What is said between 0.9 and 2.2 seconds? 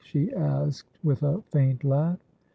with a faint laugh.